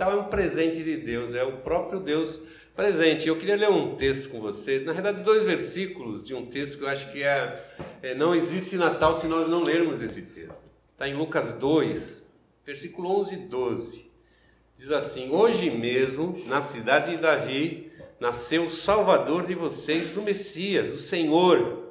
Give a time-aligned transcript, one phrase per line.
[0.00, 3.28] Natal é um presente de Deus, é o próprio Deus presente.
[3.28, 6.84] Eu queria ler um texto com você, na verdade, dois versículos de um texto que
[6.84, 7.70] eu acho que é,
[8.00, 10.64] é não existe Natal se nós não lermos esse texto.
[10.92, 12.32] Está em Lucas 2,
[12.64, 14.10] versículo 11 e 12.
[14.74, 20.94] Diz assim: Hoje mesmo, na cidade de Davi, nasceu o Salvador de vocês, o Messias,
[20.94, 21.90] o Senhor.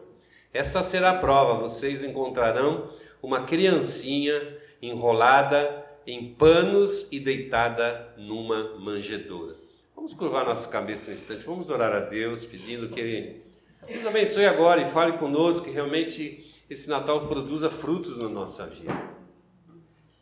[0.52, 5.79] Essa será a prova: vocês encontrarão uma criancinha enrolada
[6.12, 9.56] em panos e deitada numa manjedoura.
[9.96, 13.42] Vamos curvar nossa cabeça um instante, vamos orar a Deus, pedindo que Ele
[13.90, 19.10] nos abençoe agora e fale conosco que realmente esse Natal produza frutos na nossa vida.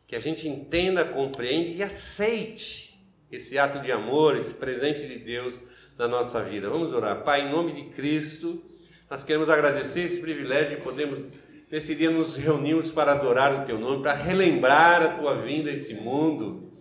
[0.08, 2.98] Que a gente entenda, compreenda e aceite
[3.32, 5.60] esse ato de amor, esse presente de Deus
[5.98, 6.70] na nossa vida.
[6.70, 7.24] Vamos orar.
[7.24, 8.64] Pai, em nome de Cristo,
[9.10, 11.20] nós queremos agradecer esse privilégio de podermos
[11.70, 16.72] Nos reunimos para adorar o teu nome, para relembrar a tua vinda a esse mundo,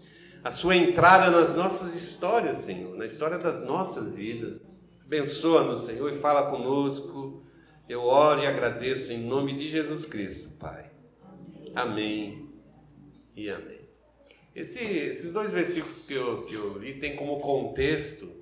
[0.45, 4.61] a sua entrada nas nossas histórias, Senhor, na história das nossas vidas.
[5.05, 7.42] Abençoa-nos, Senhor, e fala conosco.
[7.89, 10.91] Eu oro e agradeço em nome de Jesus Cristo, Pai.
[11.75, 12.48] Amém
[13.34, 13.81] e amém.
[14.55, 18.33] Esse, esses dois versículos que eu, que eu li têm como contexto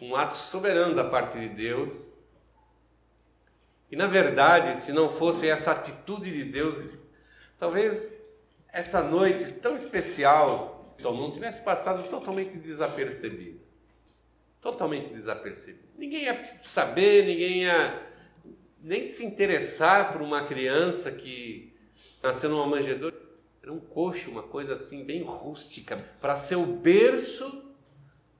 [0.00, 2.13] um ato soberano da parte de Deus
[3.94, 7.04] e na verdade, se não fosse essa atitude de Deus,
[7.60, 8.20] talvez
[8.72, 13.60] essa noite tão especial não tivesse passado totalmente desapercebida.
[14.60, 15.84] Totalmente desapercebida.
[15.96, 18.02] Ninguém ia saber, ninguém ia
[18.82, 21.72] nem se interessar por uma criança que
[22.20, 23.14] nasceu numa manjedoura.
[23.62, 27.63] Era um coxo, uma coisa assim bem rústica, para ser o berço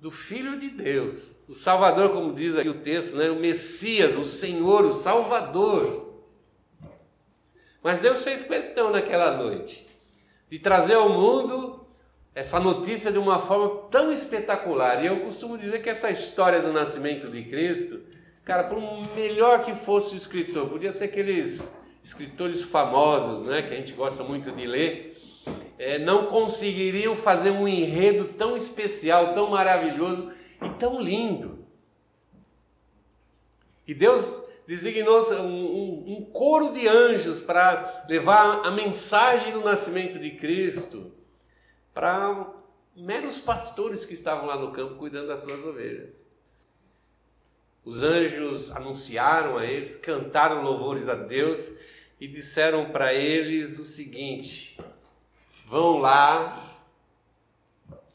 [0.05, 3.31] do Filho de Deus, o Salvador, como diz aqui o texto, né?
[3.31, 6.21] o Messias, o Senhor, o Salvador.
[7.83, 9.89] Mas Deus fez questão naquela noite
[10.51, 11.87] de trazer ao mundo
[12.35, 15.03] essa notícia de uma forma tão espetacular.
[15.03, 18.03] E eu costumo dizer que essa história do nascimento de Cristo,
[18.45, 18.79] cara, por
[19.17, 24.23] melhor que fosse o escritor, podia ser aqueles escritores famosos, né, que a gente gosta
[24.23, 25.14] muito de ler,
[25.79, 31.65] é, não conseguiriam fazer um enredo tão especial, tão maravilhoso e tão lindo.
[33.87, 40.19] E Deus designou um, um, um coro de anjos para levar a mensagem do nascimento
[40.19, 41.13] de Cristo
[41.93, 42.51] para
[42.97, 46.27] meros pastores que estavam lá no campo cuidando das suas ovelhas.
[47.85, 51.77] Os anjos anunciaram a eles, cantaram louvores a Deus
[52.19, 54.79] e disseram para eles o seguinte:
[55.67, 56.79] Vão lá,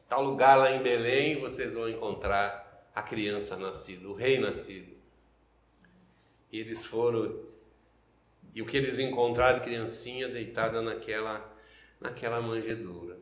[0.07, 4.95] tal lugar lá em Belém, vocês vão encontrar a criança nascida, o rei nascido.
[6.51, 7.39] E eles foram,
[8.53, 11.51] e o que eles encontraram, criancinha deitada naquela,
[11.99, 13.17] naquela manjedoura.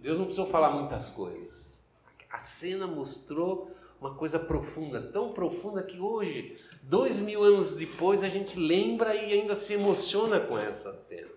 [0.00, 1.92] Deus não precisou falar muitas coisas.
[2.30, 8.28] A cena mostrou uma coisa profunda, tão profunda que hoje, dois mil anos depois, a
[8.28, 11.33] gente lembra e ainda se emociona com essa cena.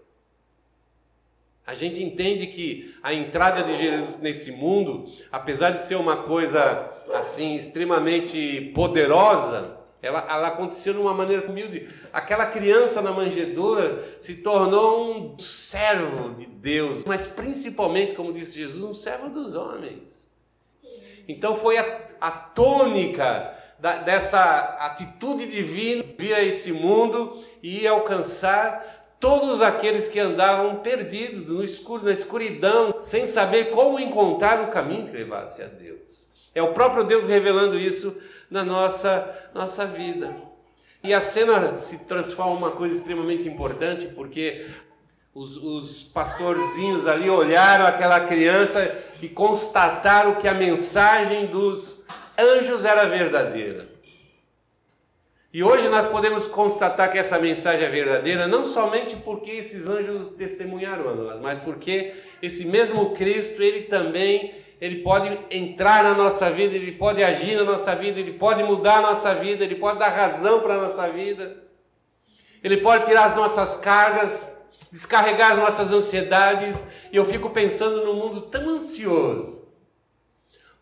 [1.67, 6.89] A gente entende que a entrada de Jesus nesse mundo, apesar de ser uma coisa
[7.13, 11.89] assim extremamente poderosa, ela, ela aconteceu de uma maneira humilde.
[12.13, 18.81] Aquela criança na manjedoura se tornou um servo de Deus, mas principalmente, como disse Jesus,
[18.81, 20.33] um servo dos homens.
[21.27, 28.96] Então foi a, a tônica da, dessa atitude divina vir a esse mundo e alcançar
[29.19, 35.07] todos aqueles que andavam perdidos no escuro, na escuridão, sem saber como encontrar o caminho
[35.07, 36.27] que levasse a Deus.
[36.53, 38.19] É o próprio Deus revelando isso
[38.49, 40.35] na nossa, nossa vida.
[41.03, 44.67] E a cena se transforma em uma coisa extremamente importante, porque
[45.33, 52.03] os, os pastorzinhos ali olharam aquela criança e constataram que a mensagem dos
[52.37, 53.87] anjos era verdadeira.
[55.53, 60.33] E hoje nós podemos constatar que essa mensagem é verdadeira, não somente porque esses anjos
[60.37, 66.49] testemunharam a nós, mas porque esse mesmo Cristo, ele também, ele pode entrar na nossa
[66.51, 69.99] vida, ele pode agir na nossa vida, ele pode mudar a nossa vida, ele pode
[69.99, 71.67] dar razão para a nossa vida.
[72.63, 76.91] Ele pode tirar as nossas cargas, descarregar as nossas ansiedades.
[77.11, 79.67] E eu fico pensando no mundo tão ansioso.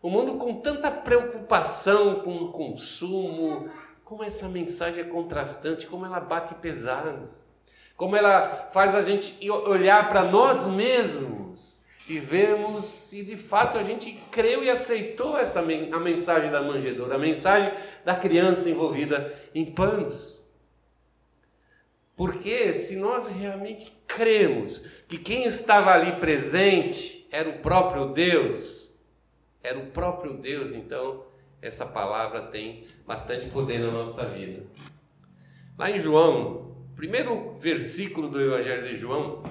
[0.02, 3.68] Um mundo com tanta preocupação com o consumo,
[4.06, 7.28] como essa mensagem é contrastante, como ela bate pesado,
[7.96, 13.82] como ela faz a gente olhar para nós mesmos e vermos se de fato a
[13.82, 19.72] gente creu e aceitou essa a mensagem da manjedoura, a mensagem da criança envolvida em
[19.74, 20.48] panos.
[22.14, 29.00] Porque se nós realmente cremos que quem estava ali presente era o próprio Deus.
[29.64, 31.25] Era o próprio Deus, então
[31.66, 34.64] essa palavra tem bastante poder na nossa vida.
[35.78, 39.42] Lá em João, primeiro versículo do Evangelho de João,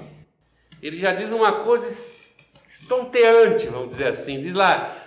[0.82, 1.88] ele já diz uma coisa
[2.66, 4.42] estonteante, vamos dizer assim.
[4.42, 4.98] Diz lá: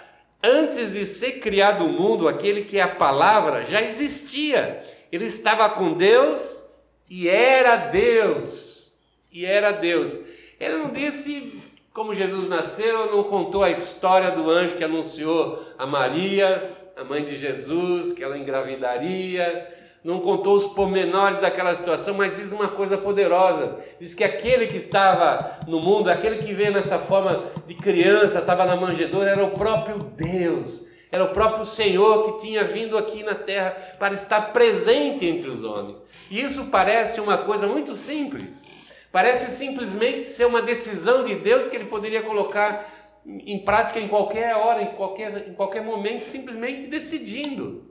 [0.42, 4.84] Antes de ser criado o mundo, aquele que é a palavra já existia.
[5.10, 6.72] Ele estava com Deus
[7.08, 9.00] e era Deus.
[9.32, 10.24] E era Deus.
[10.60, 11.60] Ele não disse
[11.92, 17.24] como Jesus nasceu, não contou a história do anjo que anunciou a Maria, a mãe
[17.24, 19.72] de Jesus, que ela engravidaria,
[20.02, 24.76] não contou os pormenores daquela situação, mas diz uma coisa poderosa: diz que aquele que
[24.76, 29.52] estava no mundo, aquele que veio nessa forma de criança, estava na manjedoura, era o
[29.52, 35.24] próprio Deus, era o próprio Senhor que tinha vindo aqui na terra para estar presente
[35.24, 36.04] entre os homens.
[36.28, 38.68] E isso parece uma coisa muito simples,
[39.12, 42.97] parece simplesmente ser uma decisão de Deus que ele poderia colocar
[43.28, 47.86] em prática em qualquer hora, em qualquer, em qualquer momento, simplesmente decidindo.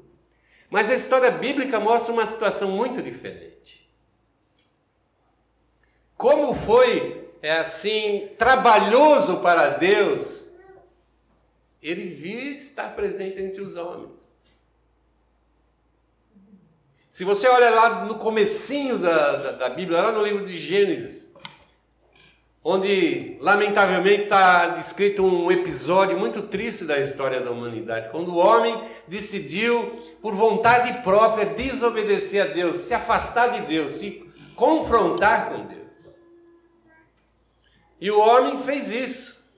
[0.69, 3.87] Mas a história bíblica mostra uma situação muito diferente.
[6.17, 10.57] Como foi, é assim, trabalhoso para Deus
[11.81, 14.37] ele vir estar presente entre os homens.
[17.09, 21.26] Se você olha lá no comecinho da, da, da Bíblia, lá no livro de Gênesis,
[22.69, 28.89] onde lamentavelmente está descrito um episódio muito triste da história da humanidade, quando o homem
[29.07, 36.21] decidiu, por vontade própria, desobedecer a Deus, se afastar de Deus, se confrontar com Deus.
[38.01, 39.49] E o homem fez isso.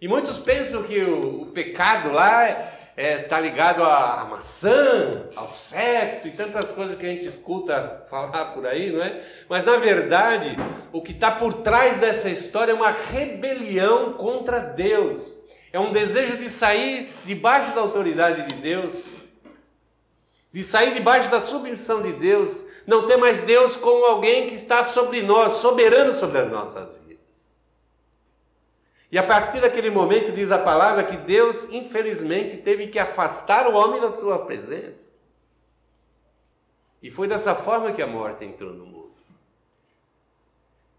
[0.00, 6.28] E muitos pensam que o, o pecado lá é, tá ligado à, maçã, ao sexo
[6.28, 9.22] e tantas coisas que a gente escuta falar por aí, não é?
[9.50, 10.56] Mas na verdade,
[10.92, 15.42] o que está por trás dessa história é uma rebelião contra Deus.
[15.70, 19.16] É um desejo de sair debaixo da autoridade de Deus,
[20.50, 24.82] de sair debaixo da submissão de Deus, não ter mais Deus como alguém que está
[24.82, 26.95] sobre nós, soberano sobre as nossas vidas.
[29.10, 33.76] E a partir daquele momento diz a palavra que Deus, infelizmente, teve que afastar o
[33.76, 35.14] homem da sua presença.
[37.02, 39.14] E foi dessa forma que a morte entrou no mundo.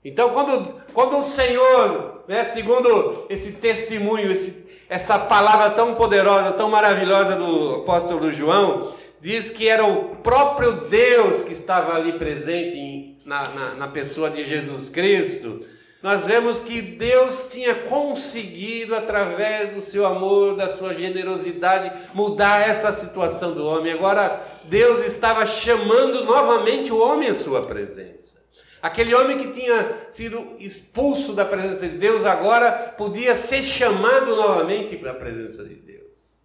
[0.06, 6.70] Então, quando, quando o Senhor, né, segundo esse testemunho, esse, essa palavra tão poderosa, tão
[6.70, 13.50] maravilhosa do apóstolo João, diz que era o próprio Deus que estava ali presente na,
[13.50, 15.66] na, na pessoa de Jesus Cristo
[16.02, 22.92] nós vemos que Deus tinha conseguido, através do seu amor, da sua generosidade, mudar essa
[22.92, 23.94] situação do homem.
[23.94, 28.46] Agora, Deus estava chamando novamente o homem à sua presença.
[28.80, 34.98] Aquele homem que tinha sido expulso da presença de Deus, agora podia ser chamado novamente
[34.98, 36.38] para a presença de Deus.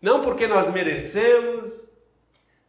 [0.00, 1.98] Não porque nós merecemos,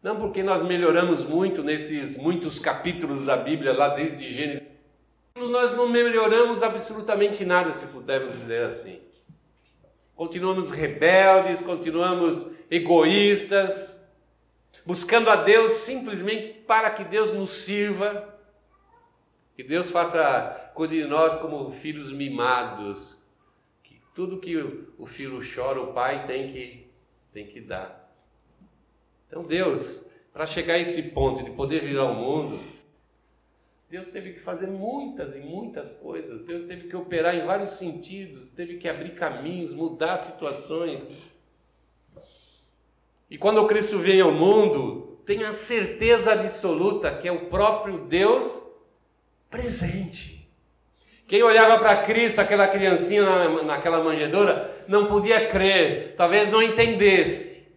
[0.04, 4.69] não porque nós melhoramos muito nesses muitos capítulos da Bíblia, lá desde Gênesis
[5.48, 9.00] nós não melhoramos absolutamente nada, se pudermos dizer assim.
[10.16, 14.12] Continuamos rebeldes, continuamos egoístas,
[14.86, 18.38] buscando a Deus simplesmente para que Deus nos sirva,
[19.56, 23.24] que Deus faça cuide de nós como filhos mimados,
[23.84, 24.56] que tudo que
[24.98, 26.88] o filho chora, o pai tem que,
[27.34, 28.10] tem que dar.
[29.28, 32.60] Então Deus, para chegar a esse ponto de poder virar o mundo,
[33.90, 36.46] Deus teve que fazer muitas e muitas coisas.
[36.46, 41.18] Deus teve que operar em vários sentidos, teve que abrir caminhos, mudar situações.
[43.32, 48.72] E quando Cristo vem ao mundo, tenha certeza absoluta que é o próprio Deus
[49.50, 50.48] presente.
[51.28, 53.24] Quem olhava para Cristo, aquela criancinha
[53.64, 57.76] naquela manjedoura, não podia crer, talvez não entendesse.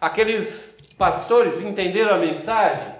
[0.00, 2.95] Aqueles pastores entenderam a mensagem?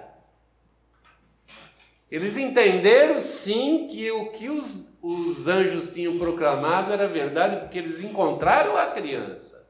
[2.09, 8.01] Eles entenderam sim que o que os, os anjos tinham proclamado era verdade, porque eles
[8.01, 9.69] encontraram a criança.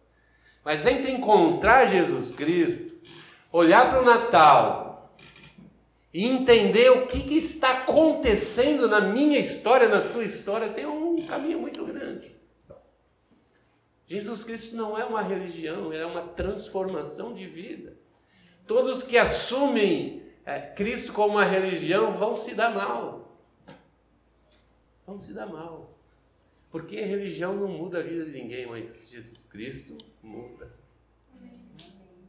[0.64, 2.96] Mas entre encontrar Jesus Cristo,
[3.52, 5.16] olhar para o Natal
[6.14, 11.26] e entender o que, que está acontecendo na minha história, na sua história, tem um
[11.26, 12.36] caminho muito grande.
[14.08, 17.98] Jesus Cristo não é uma religião, é uma transformação de vida.
[18.66, 23.38] Todos que assumem é, Cristo como uma religião vão se dar mal.
[25.06, 25.94] Vão se dar mal.
[26.72, 30.72] Porque a religião não muda a vida de ninguém, mas Jesus Cristo muda.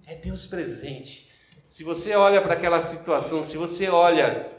[0.05, 1.31] É Deus presente.
[1.69, 4.51] Se você olha para aquela situação, se você olha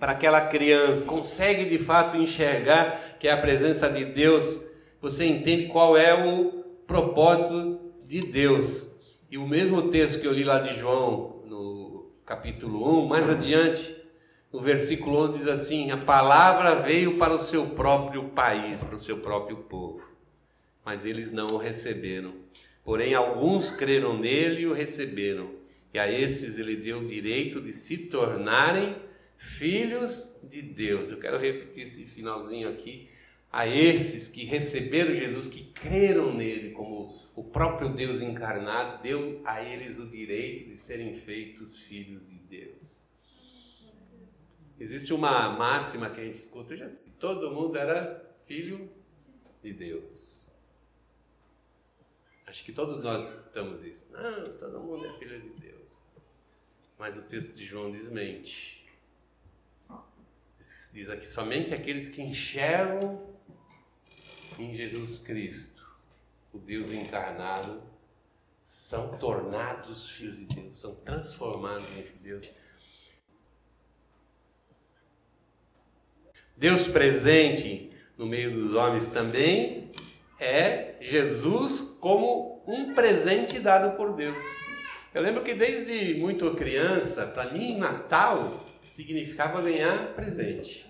[0.00, 4.66] para aquela criança, consegue de fato enxergar que é a presença de Deus,
[5.00, 8.96] você entende qual é o propósito de Deus.
[9.30, 11.35] E o mesmo texto que eu li lá de João,
[12.26, 13.96] capítulo 1, mais adiante,
[14.52, 18.98] no versículo 11 diz assim: A palavra veio para o seu próprio país, para o
[18.98, 20.02] seu próprio povo,
[20.84, 22.34] mas eles não o receberam.
[22.84, 25.50] Porém, alguns creram nele e o receberam,
[25.94, 28.96] e a esses ele deu o direito de se tornarem
[29.38, 31.10] filhos de Deus.
[31.10, 33.08] Eu quero repetir esse finalzinho aqui.
[33.52, 39.62] A esses que receberam Jesus, que creram nele como o próprio Deus encarnado, deu a
[39.62, 43.04] eles o direito de serem feitos filhos de Deus.
[44.80, 46.90] Existe uma máxima que a gente escuta, já,
[47.20, 48.90] todo mundo era filho
[49.62, 50.50] de Deus.
[52.46, 54.10] Acho que todos nós estamos isso.
[54.12, 55.98] Não, todo mundo é filho de Deus.
[56.98, 58.86] Mas o texto de João desmente.
[60.58, 63.36] Diz aqui somente aqueles que enxergam
[64.58, 65.85] em Jesus Cristo,
[66.56, 67.82] o Deus encarnado,
[68.60, 72.50] são tornados filhos de Deus, são transformados em filhos de Deus.
[76.56, 79.92] Deus presente no meio dos homens também
[80.40, 84.42] é Jesus como um presente dado por Deus.
[85.14, 90.86] Eu lembro que desde muito criança, para mim, Natal significava ganhar presente.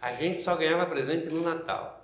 [0.00, 1.95] A gente só ganhava presente no Natal.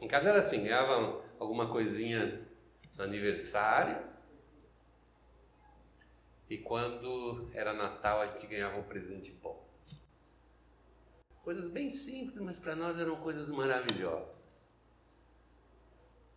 [0.00, 2.46] Em casa era assim, ganhava alguma coisinha
[2.96, 4.06] no aniversário.
[6.48, 9.66] E quando era Natal, a gente ganhava um presente bom.
[11.42, 14.70] Coisas bem simples, mas para nós eram coisas maravilhosas.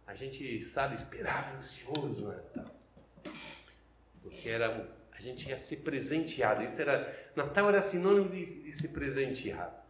[0.08, 2.76] A gente, sabe, esperava ansioso o Natal.
[4.22, 6.64] Porque era, a gente ia ser presenteado.
[6.64, 9.81] Isso era, Natal era sinônimo de, de ser presenteado.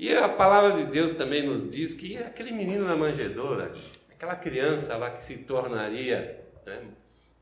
[0.00, 3.74] E a palavra de Deus também nos diz que aquele menino na manjedoura,
[4.10, 6.84] aquela criança lá que se tornaria, né,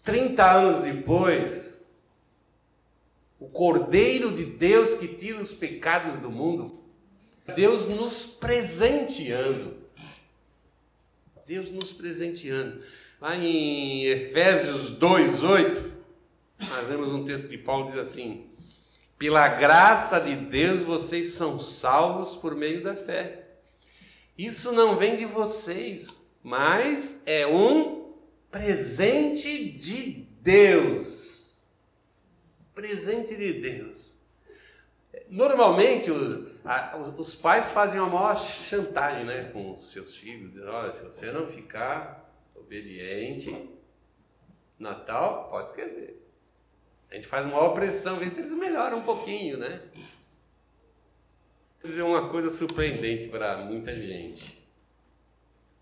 [0.02, 1.94] 30 anos depois,
[3.38, 6.82] o Cordeiro de Deus que tira os pecados do mundo,
[7.54, 9.76] Deus nos presenteando.
[11.46, 12.82] Deus nos presenteando.
[13.20, 15.92] Lá em Efésios 2:8,
[16.58, 18.47] nós vemos um texto de Paulo que diz assim:
[19.18, 23.46] "Pela graça de Deus vocês são salvos por meio da fé.
[24.36, 28.12] Isso não vem de vocês, mas é um
[28.50, 31.28] presente de Deus."
[32.78, 34.20] presente de Deus.
[35.28, 40.52] Normalmente, o, a, os pais fazem uma maior chantagem né, com os seus filhos.
[40.52, 43.68] Dizem, olha, se você não ficar obediente,
[44.78, 46.17] Natal, pode esquecer.
[47.10, 49.82] A gente faz uma maior pressão, vê se eles melhoram um pouquinho, né?
[51.80, 54.58] Vou dizer uma coisa surpreendente para muita gente.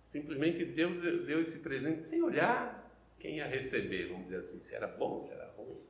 [0.05, 2.87] Simplesmente Deus deu esse presente sem olhar
[3.19, 5.81] quem ia receber, vamos dizer assim, se era bom, se era ruim.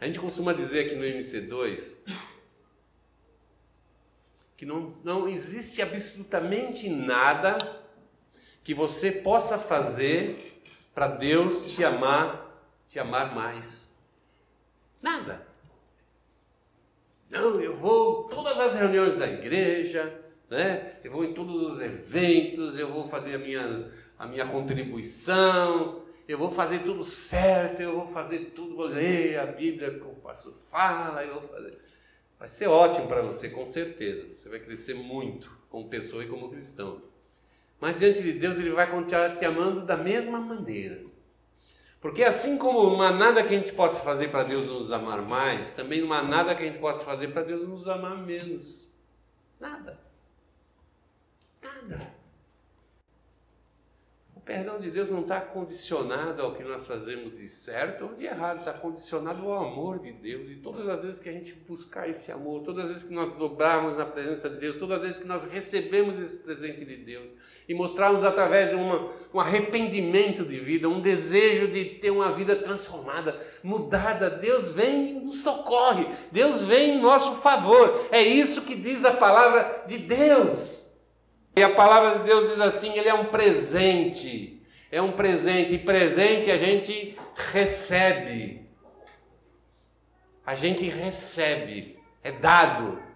[0.00, 2.10] A gente costuma dizer aqui no MC2
[4.56, 7.58] que não, não existe absolutamente nada
[8.62, 10.62] que você possa fazer
[10.94, 13.99] para Deus te amar, te amar mais.
[15.00, 15.46] Nada.
[17.30, 20.96] Não, eu vou todas as reuniões da igreja, né?
[21.04, 26.36] Eu vou em todos os eventos, eu vou fazer a minha, a minha contribuição, eu
[26.36, 30.54] vou fazer tudo certo, eu vou fazer tudo, vou ler a Bíblia como o pastor
[30.68, 31.78] fala, eu vou fazer.
[32.38, 34.32] Vai ser ótimo para você, com certeza.
[34.32, 37.02] Você vai crescer muito como pessoa e como cristão.
[37.80, 41.02] Mas diante de Deus, Ele vai continuar te amando da mesma maneira.
[42.00, 45.20] Porque assim como não há nada que a gente possa fazer para Deus nos amar
[45.22, 48.92] mais, também não há nada que a gente possa fazer para Deus nos amar menos.
[49.60, 49.98] Nada.
[51.62, 52.20] Nada
[54.50, 58.58] perdão de Deus não está condicionado ao que nós fazemos de certo ou de errado,
[58.58, 60.50] está condicionado ao amor de Deus.
[60.50, 63.30] E todas as vezes que a gente buscar esse amor, todas as vezes que nós
[63.30, 67.36] dobrarmos na presença de Deus, todas as vezes que nós recebemos esse presente de Deus
[67.68, 72.56] e mostrarmos através de uma, um arrependimento de vida, um desejo de ter uma vida
[72.56, 78.06] transformada, mudada, Deus vem e nos socorre, Deus vem em nosso favor.
[78.10, 80.80] É isso que diz a palavra de Deus.
[81.56, 84.62] E a palavra de Deus diz assim: Ele é um presente.
[84.90, 85.74] É um presente.
[85.74, 88.66] E presente a gente recebe.
[90.44, 91.98] A gente recebe.
[92.22, 93.09] É dado.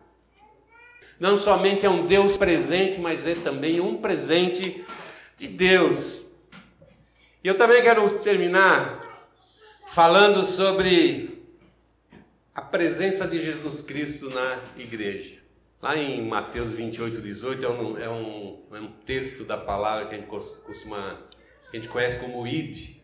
[1.18, 4.85] Não somente é um Deus presente, mas é também um presente
[5.37, 6.37] de Deus.
[7.42, 9.00] E eu também quero terminar
[9.88, 11.44] falando sobre
[12.54, 15.38] a presença de Jesus Cristo na igreja.
[15.80, 20.14] Lá em Mateus 28, 18, é um, é um, é um texto da palavra que
[20.14, 21.21] a gente costuma,
[21.71, 22.97] que a gente conhece como id.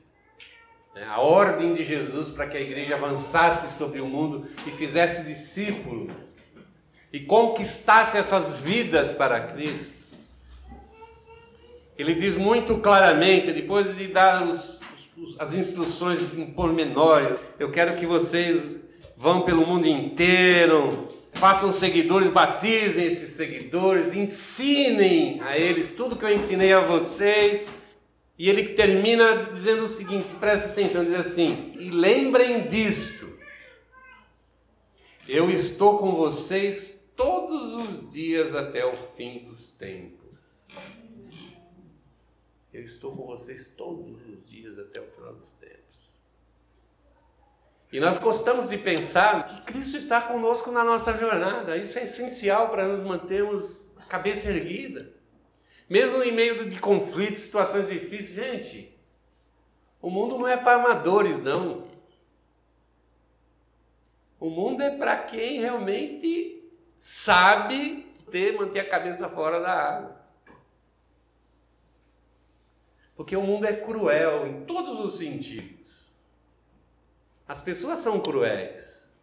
[0.97, 5.29] É a ordem de Jesus para que a igreja avançasse sobre o mundo e fizesse
[5.29, 6.40] discípulos
[7.13, 10.01] e conquistasse essas vidas para Cristo.
[11.99, 14.83] Ele diz muito claramente, depois de dar os,
[15.39, 18.85] as instruções pormenores, eu quero que vocês
[19.17, 26.33] vão pelo mundo inteiro, façam seguidores, batizem esses seguidores, ensinem a eles tudo que eu
[26.33, 27.83] ensinei a vocês.
[28.39, 33.29] E ele termina dizendo o seguinte: preste atenção, diz assim: e lembrem disto,
[35.29, 40.69] eu estou com vocês todos os dias até o fim dos tempos.
[42.73, 46.19] Eu estou com vocês todos os dias até o final dos tempos.
[47.93, 51.77] E nós gostamos de pensar que Cristo está conosco na nossa jornada.
[51.77, 55.13] Isso é essencial para nos mantermos a cabeça erguida.
[55.91, 58.31] Mesmo em meio de conflitos, situações difíceis.
[58.31, 58.99] Gente,
[60.01, 61.87] o mundo não é para amadores, não.
[64.39, 66.60] O mundo é para quem realmente
[67.01, 70.21] sabe ter, manter a cabeça fora da água.
[73.17, 76.21] Porque o mundo é cruel em todos os sentidos.
[77.49, 79.19] As pessoas são cruéis.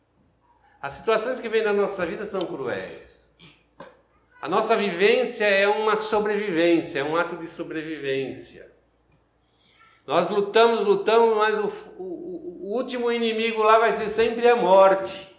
[0.82, 3.38] As situações que vêm na nossa vida são cruéis.
[4.42, 8.72] A nossa vivência é uma sobrevivência, é um ato de sobrevivência.
[10.06, 11.68] Nós lutamos, lutamos, mas o,
[11.98, 15.37] o, o último inimigo lá vai ser sempre a morte.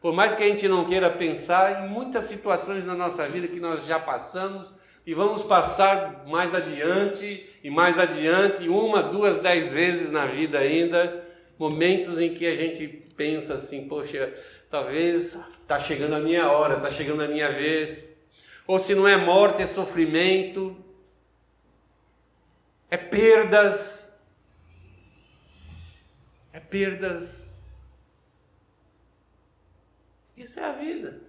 [0.00, 3.60] Por mais que a gente não queira pensar em muitas situações na nossa vida que
[3.60, 10.10] nós já passamos e vamos passar mais adiante e mais adiante, uma, duas, dez vezes
[10.10, 11.26] na vida ainda
[11.58, 14.32] momentos em que a gente pensa assim, poxa,
[14.70, 18.18] talvez está chegando a minha hora, está chegando a minha vez.
[18.66, 20.74] Ou se não é morte, é sofrimento,
[22.90, 24.18] é perdas,
[26.52, 27.49] é perdas.
[30.40, 31.20] Isso é a vida.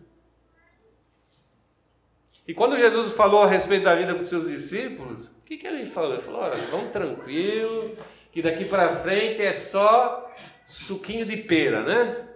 [2.48, 5.86] E quando Jesus falou a respeito da vida com seus discípulos, o que, que ele
[5.90, 6.14] falou?
[6.14, 7.98] Ele falou: olha, vamos tranquilo,
[8.32, 10.34] que daqui para frente é só
[10.66, 12.30] suquinho de pera, né?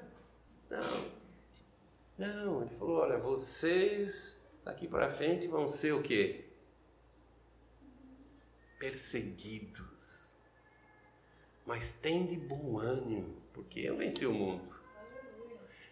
[0.70, 1.16] Não.
[2.18, 6.46] Não, ele falou, olha, vocês daqui para frente vão ser o quê?
[8.78, 10.42] Perseguidos.
[11.66, 14.75] Mas tem de bom ânimo, porque eu venci o mundo.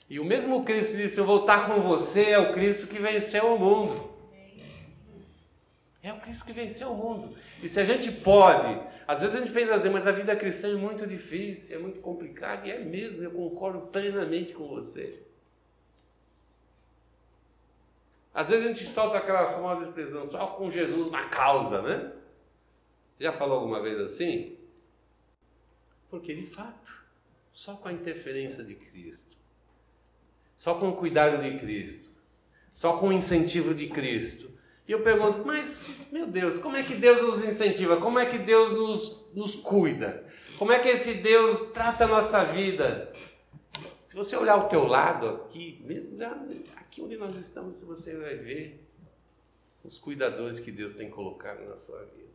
[0.09, 3.55] E o mesmo Cristo disse: Eu vou estar com você, é o Cristo que venceu
[3.55, 4.11] o mundo.
[6.01, 7.35] É o Cristo que venceu o mundo.
[7.61, 10.69] E se a gente pode às vezes a gente pensa assim, mas a vida cristã
[10.69, 15.21] é muito difícil, é muito complicada, e é mesmo, eu concordo plenamente com você.
[18.33, 22.13] Às vezes a gente solta aquela famosa expressão, só com Jesus na causa, né?
[23.19, 24.57] Já falou alguma vez assim?
[26.09, 27.03] Porque de fato,
[27.51, 29.37] só com a interferência de Cristo,
[30.55, 32.09] só com o cuidado de Cristo,
[32.71, 34.53] só com o incentivo de Cristo,
[34.87, 37.97] e eu pergunto, mas, meu Deus, como é que Deus nos incentiva?
[37.97, 40.25] Como é que Deus nos, nos cuida?
[40.57, 43.13] Como é que esse Deus trata a nossa vida?
[44.05, 46.31] Se você olhar ao teu lado aqui, mesmo já
[46.75, 48.85] aqui onde nós estamos, você vai ver
[49.83, 52.33] os cuidadores que Deus tem colocado na sua vida.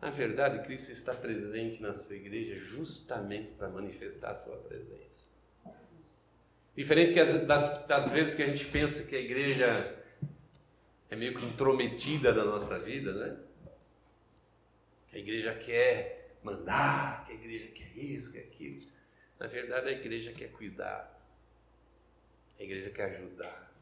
[0.00, 5.35] Na verdade, Cristo está presente na sua igreja justamente para manifestar a sua presença.
[6.76, 7.14] Diferente
[7.46, 9.96] das, das vezes que a gente pensa que a igreja
[11.08, 13.36] é meio que intrometida na nossa vida, né?
[15.08, 18.86] Que a igreja quer mandar, que a igreja quer isso, quer aquilo.
[19.40, 21.18] Na verdade, a igreja quer cuidar,
[22.60, 23.72] a igreja quer ajudar,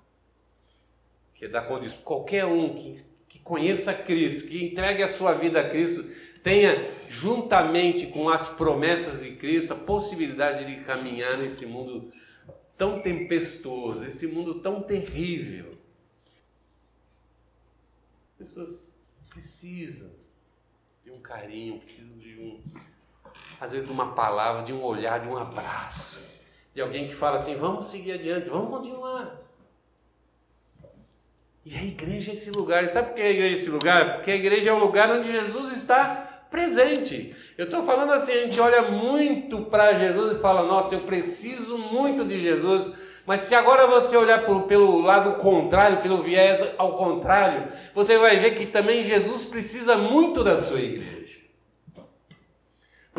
[1.35, 2.01] quer dar condições.
[2.05, 6.09] Qualquer um que, que conheça Cristo, que entregue a sua vida a Cristo,
[6.45, 6.75] tenha
[7.09, 12.13] juntamente com as promessas de Cristo a possibilidade de caminhar nesse mundo
[12.85, 15.73] tão tempestuoso, esse mundo tão terrível
[18.39, 20.13] pessoas precisam
[21.03, 22.63] de um carinho, precisam de um,
[23.59, 26.23] às vezes de uma palavra, de um olhar, de um abraço,
[26.75, 29.41] de alguém que fala assim: vamos seguir adiante, vamos continuar.
[31.65, 32.85] E a igreja é esse lugar.
[32.85, 34.17] E sabe por que a igreja é esse lugar?
[34.17, 37.35] Porque a igreja é o lugar onde Jesus está presente.
[37.57, 41.79] Eu estou falando assim, a gente olha muito para Jesus e fala: nossa, eu preciso
[41.79, 42.93] muito de Jesus
[43.27, 48.37] mas se agora você olhar por, pelo lado contrário, pelo viés ao contrário, você vai
[48.37, 51.14] ver que também Jesus precisa muito da sua igreja.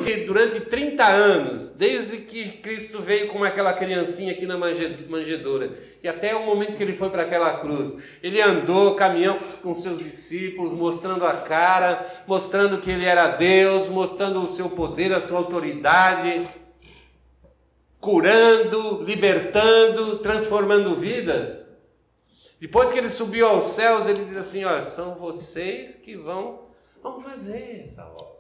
[0.06, 6.08] Que durante 30 anos, desde que Cristo veio como aquela criancinha aqui na manjedoura, e
[6.08, 10.74] até o momento que ele foi para aquela cruz, ele andou, caminhou com seus discípulos,
[10.74, 16.48] mostrando a cara, mostrando que ele era Deus, mostrando o seu poder, a sua autoridade,
[18.00, 21.82] curando, libertando, transformando vidas.
[22.62, 26.68] Depois que ele subiu aos céus, ele diz assim: Olha, são vocês que vão,
[27.02, 28.35] vão fazer essa obra.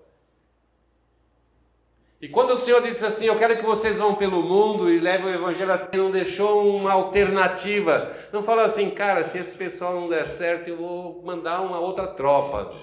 [2.25, 5.27] E quando o Senhor disse assim, eu quero que vocês vão pelo mundo e levem
[5.27, 8.11] o evangelho, ele não deixou uma alternativa.
[8.33, 12.07] Não fala assim, cara, se esse pessoal não der certo, eu vou mandar uma outra
[12.07, 12.73] tropa.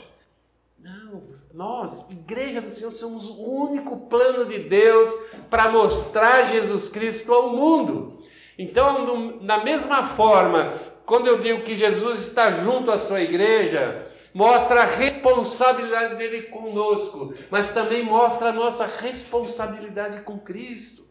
[0.78, 5.12] Não, nós, igreja do Senhor, somos o único plano de Deus
[5.50, 8.22] para mostrar Jesus Cristo ao mundo.
[8.56, 10.72] Então, da mesma forma,
[11.04, 17.34] quando eu digo que Jesus está junto à sua igreja, mostra a responsabilidade dele conosco,
[17.50, 21.10] mas também mostra a nossa responsabilidade com Cristo.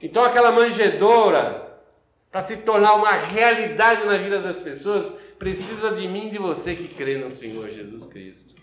[0.00, 1.80] Então, aquela manjedoura,
[2.30, 6.74] para se tornar uma realidade na vida das pessoas, precisa de mim e de você
[6.74, 8.56] que crê no Senhor Jesus Cristo.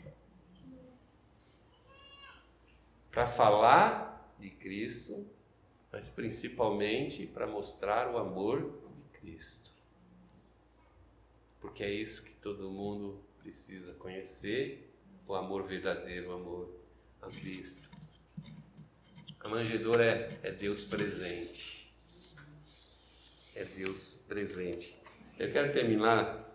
[3.11, 5.25] Para falar de Cristo,
[5.91, 9.71] mas principalmente para mostrar o amor de Cristo.
[11.61, 14.93] Porque é isso que todo mundo precisa conhecer
[15.25, 16.75] o amor verdadeiro, o amor
[17.21, 17.89] a Cristo.
[19.39, 21.89] A manjedoura é, é Deus presente.
[23.55, 24.93] É Deus presente.
[25.39, 26.53] Eu quero terminar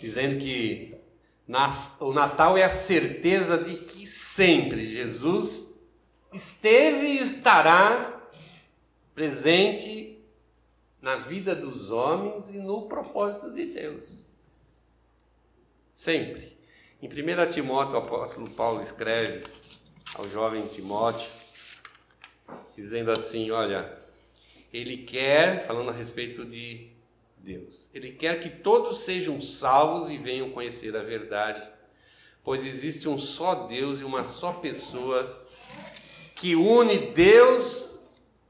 [0.00, 0.94] dizendo que
[2.00, 5.74] o Natal é a certeza de que sempre Jesus
[6.32, 8.30] esteve e estará
[9.16, 10.22] presente
[11.02, 14.23] na vida dos homens e no propósito de Deus.
[15.94, 16.58] Sempre.
[17.00, 19.44] Em 1 Timóteo, o apóstolo Paulo escreve
[20.16, 21.28] ao jovem Timóteo,
[22.76, 23.96] dizendo assim: Olha,
[24.72, 26.88] ele quer, falando a respeito de
[27.36, 31.62] Deus, ele quer que todos sejam salvos e venham conhecer a verdade,
[32.42, 35.46] pois existe um só Deus e uma só pessoa
[36.34, 38.00] que une Deus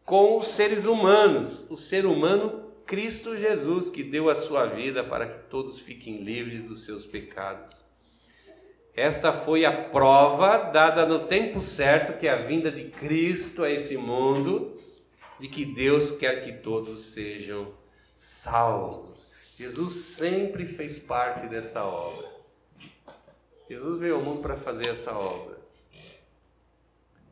[0.02, 5.26] com os seres humanos, o ser humano Cristo Jesus, que deu a sua vida para
[5.26, 7.84] que todos fiquem livres dos seus pecados.
[8.94, 13.96] Esta foi a prova dada no tempo certo, que a vinda de Cristo a esse
[13.96, 14.80] mundo,
[15.40, 17.74] de que Deus quer que todos sejam
[18.14, 19.28] salvos.
[19.56, 22.28] Jesus sempre fez parte dessa obra.
[23.68, 25.58] Jesus veio ao mundo para fazer essa obra.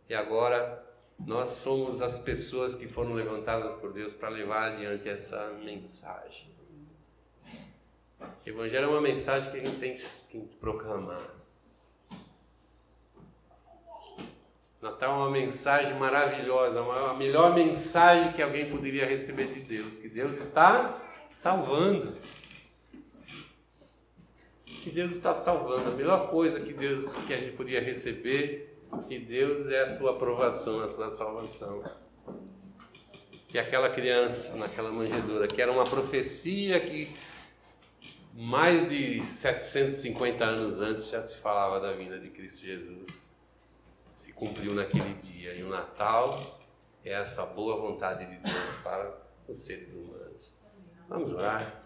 [0.09, 0.82] E agora
[1.18, 6.51] nós somos as pessoas que foram levantadas por Deus para levar adiante essa mensagem.
[8.20, 11.42] O Evangelho é uma mensagem que a gente tem que proclamar.
[14.81, 20.09] Natal é uma mensagem maravilhosa, a melhor mensagem que alguém poderia receber de Deus, que
[20.09, 22.16] Deus está salvando.
[24.64, 28.71] Que Deus está salvando, a melhor coisa que Deus que a gente podia receber
[29.09, 31.83] e Deus é a sua aprovação, a sua salvação.
[33.48, 37.14] Que aquela criança naquela manjedoura, que era uma profecia que
[38.35, 43.26] mais de 750 anos antes já se falava da vinda de Cristo Jesus,
[44.09, 45.55] se cumpriu naquele dia.
[45.55, 46.61] E o Natal
[47.05, 49.14] é essa boa vontade de Deus para
[49.46, 50.62] os seres humanos.
[51.09, 51.83] Vamos orar.